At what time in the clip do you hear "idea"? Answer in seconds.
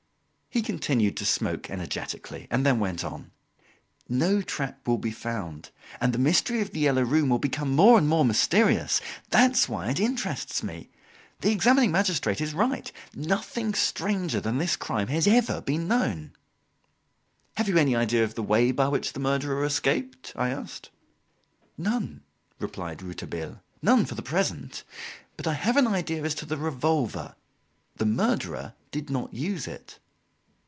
17.95-18.25, 25.87-26.23